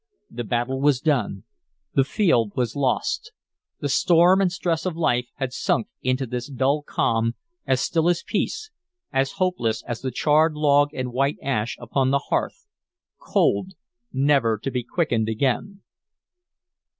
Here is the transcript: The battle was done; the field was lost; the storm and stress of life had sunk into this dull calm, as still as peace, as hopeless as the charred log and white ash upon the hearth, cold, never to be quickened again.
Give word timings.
The 0.31 0.43
battle 0.43 0.81
was 0.81 0.99
done; 0.99 1.43
the 1.93 2.03
field 2.03 2.53
was 2.55 2.75
lost; 2.75 3.31
the 3.81 3.87
storm 3.87 4.41
and 4.41 4.51
stress 4.51 4.83
of 4.87 4.95
life 4.95 5.27
had 5.35 5.53
sunk 5.53 5.89
into 6.01 6.25
this 6.25 6.49
dull 6.49 6.81
calm, 6.81 7.35
as 7.67 7.81
still 7.81 8.09
as 8.09 8.23
peace, 8.25 8.71
as 9.13 9.33
hopeless 9.33 9.83
as 9.83 10.01
the 10.01 10.09
charred 10.09 10.55
log 10.55 10.91
and 10.91 11.13
white 11.13 11.37
ash 11.43 11.77
upon 11.79 12.09
the 12.09 12.29
hearth, 12.33 12.65
cold, 13.19 13.73
never 14.11 14.57
to 14.63 14.71
be 14.71 14.83
quickened 14.83 15.29
again. 15.29 15.83